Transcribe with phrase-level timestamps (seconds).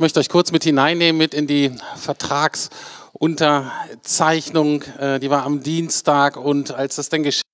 [0.00, 4.82] Ich möchte euch kurz mit hineinnehmen mit in die Vertragsunterzeichnung.
[4.98, 7.49] Äh, die war am Dienstag und als das dann geschehen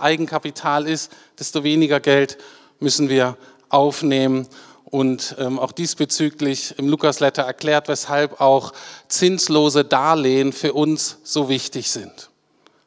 [0.00, 2.38] Eigenkapital ist, desto weniger Geld
[2.80, 3.36] müssen wir
[3.68, 4.48] aufnehmen.
[4.84, 8.72] Und ähm, auch diesbezüglich im Lukas-Letter erklärt, weshalb auch
[9.08, 12.30] zinslose Darlehen für uns so wichtig sind.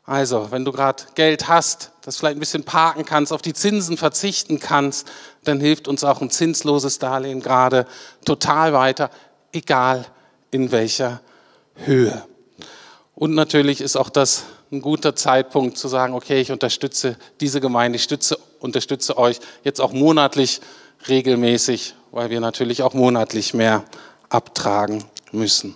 [0.06, 3.98] Also, wenn du gerade Geld hast, das vielleicht ein bisschen parken kannst, auf die Zinsen
[3.98, 5.08] verzichten kannst,
[5.44, 7.88] dann hilft uns auch ein zinsloses Darlehen gerade
[8.24, 9.10] total weiter,
[9.52, 10.06] egal
[10.52, 11.22] in welcher
[11.74, 12.24] Höhe.
[13.15, 17.97] Und natürlich ist auch das ein guter Zeitpunkt zu sagen, okay, ich unterstütze diese Gemeinde,
[17.97, 20.62] ich stütze, unterstütze euch jetzt auch monatlich
[21.08, 23.84] regelmäßig, weil wir natürlich auch monatlich mehr
[24.30, 25.75] abtragen müssen.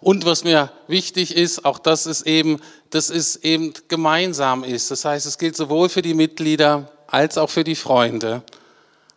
[0.00, 4.90] Und was mir wichtig ist, auch das ist eben, dass es eben gemeinsam ist.
[4.90, 8.42] Das heißt, es gilt sowohl für die Mitglieder als auch für die Freunde,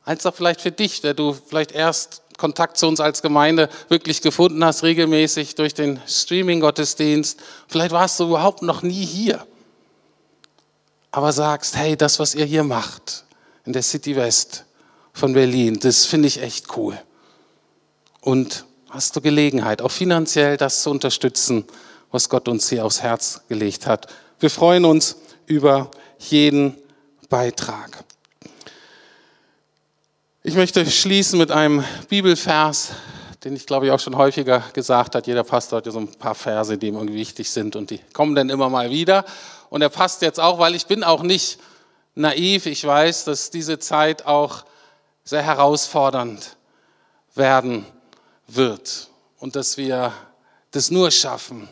[0.03, 4.23] als auch vielleicht für dich, der du vielleicht erst Kontakt zu uns als Gemeinde wirklich
[4.23, 7.39] gefunden hast, regelmäßig durch den Streaming-Gottesdienst.
[7.67, 9.45] Vielleicht warst du überhaupt noch nie hier.
[11.11, 13.25] Aber sagst, hey, das, was ihr hier macht
[13.63, 14.65] in der City West
[15.13, 16.99] von Berlin, das finde ich echt cool.
[18.21, 21.65] Und hast du Gelegenheit, auch finanziell das zu unterstützen,
[22.11, 24.07] was Gott uns hier aufs Herz gelegt hat.
[24.39, 26.75] Wir freuen uns über jeden
[27.29, 28.03] Beitrag.
[30.43, 32.93] Ich möchte schließen mit einem Bibelvers,
[33.43, 35.23] den ich glaube ich auch schon häufiger gesagt habe.
[35.27, 37.99] Jeder Pastor hat ja so ein paar Verse, die ihm irgendwie wichtig sind und die
[38.11, 39.23] kommen dann immer mal wieder.
[39.69, 41.59] Und er passt jetzt auch, weil ich bin auch nicht
[42.15, 42.65] naiv.
[42.65, 44.65] Ich weiß, dass diese Zeit auch
[45.23, 46.57] sehr herausfordernd
[47.35, 47.85] werden
[48.47, 50.11] wird und dass wir
[50.71, 51.69] das nur schaffen,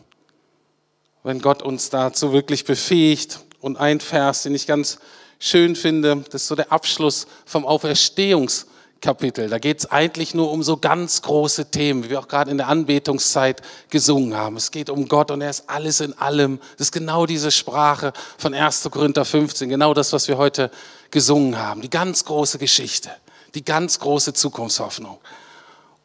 [1.24, 3.40] wenn Gott uns dazu wirklich befähigt.
[3.62, 5.00] Und ein Vers, den ich ganz
[5.40, 9.50] schön finde, das ist so der Abschluss vom Auferstehungskapitel.
[9.50, 12.58] Da geht es eigentlich nur um so ganz große Themen, wie wir auch gerade in
[12.58, 14.58] der Anbetungszeit gesungen haben.
[14.58, 16.60] Es geht um Gott und er ist alles in allem.
[16.78, 18.90] Das ist genau diese Sprache von 1.
[18.92, 20.70] Korinther 15, genau das, was wir heute
[21.10, 21.82] gesungen haben.
[21.82, 23.10] Die ganz große Geschichte,
[23.56, 25.18] die ganz große Zukunftshoffnung.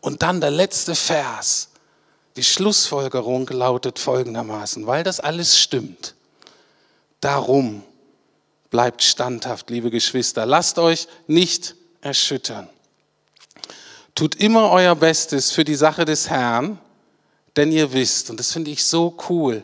[0.00, 1.68] Und dann der letzte Vers.
[2.36, 6.14] Die Schlussfolgerung lautet folgendermaßen, weil das alles stimmt.
[7.20, 7.84] Darum
[8.74, 10.46] Bleibt standhaft, liebe Geschwister.
[10.46, 12.68] Lasst euch nicht erschüttern.
[14.16, 16.80] Tut immer euer Bestes für die Sache des Herrn,
[17.54, 19.62] denn ihr wisst, und das finde ich so cool,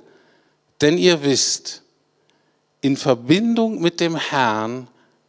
[0.81, 1.83] denn ihr wisst,
[2.83, 4.87] in Verbindung mit dem Herrn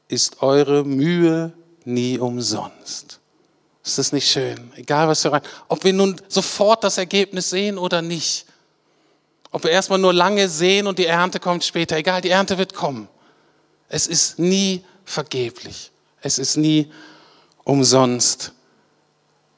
[0.09, 1.51] ist eure Mühe
[1.83, 3.19] nie umsonst.
[3.83, 4.71] Ist das nicht schön?
[4.75, 8.45] Egal was wir rein, ob wir nun sofort das Ergebnis sehen oder nicht.
[9.49, 11.97] Ob wir erstmal nur lange sehen und die Ernte kommt später.
[11.97, 13.07] Egal, die Ernte wird kommen.
[13.93, 15.91] Es ist nie vergeblich.
[16.21, 16.89] Es ist nie
[17.65, 18.53] umsonst.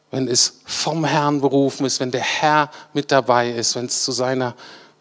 [0.10, 4.12] Wenn es vom Herrn berufen ist, wenn der Herr mit dabei ist, wenn es zu
[4.12, 4.56] seiner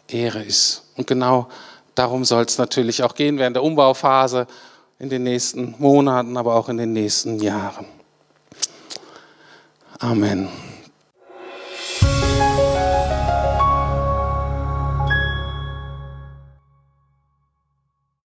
[0.07, 0.83] Ehre ist.
[0.97, 1.49] Und genau
[1.95, 4.45] darum soll es natürlich auch gehen während der Umbauphase
[4.99, 7.87] in den nächsten Monaten, aber auch in den nächsten Jahren.
[9.97, 10.47] Amen.